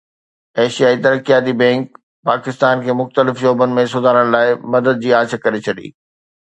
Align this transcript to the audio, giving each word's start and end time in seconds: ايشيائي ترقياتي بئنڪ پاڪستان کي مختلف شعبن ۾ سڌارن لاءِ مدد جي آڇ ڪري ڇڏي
ايشيائي 0.61 0.97
ترقياتي 1.03 1.53
بئنڪ 1.59 2.01
پاڪستان 2.31 2.83
کي 2.87 2.97
مختلف 3.03 3.45
شعبن 3.45 3.79
۾ 3.83 3.87
سڌارن 3.95 4.35
لاءِ 4.39 4.59
مدد 4.77 5.05
جي 5.07 5.19
آڇ 5.23 5.41
ڪري 5.47 5.65
ڇڏي 5.71 5.97